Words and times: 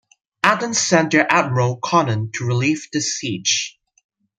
Athens 0.43 0.79
sent 0.79 1.11
their 1.11 1.31
admiral, 1.31 1.77
Conon, 1.79 2.31
to 2.33 2.43
relieve 2.43 2.87
the 2.91 3.01
siege. 3.01 3.77